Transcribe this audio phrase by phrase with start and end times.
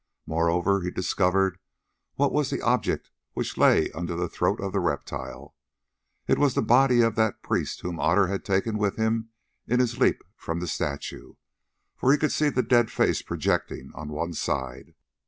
[0.25, 1.59] Moreover, he discovered
[2.15, 5.53] what was the object which lay under the throat of the reptile.
[6.27, 9.29] It was the body of that priest whom Otter had taken with him
[9.67, 11.35] in his leap from the statue,
[11.95, 14.95] for he could see the dead face projecting on one side.